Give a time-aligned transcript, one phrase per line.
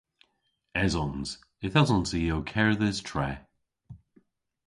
[0.83, 1.29] Esons.
[1.65, 3.29] Yth esons i ow kerdhes tre.